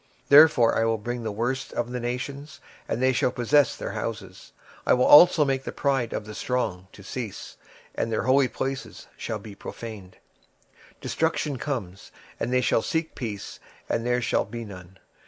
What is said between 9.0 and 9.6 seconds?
shall be